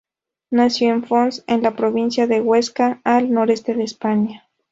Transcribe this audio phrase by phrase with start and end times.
[0.49, 4.49] Nació en Fonz, en la Provincia de Huesca, al noreste de España.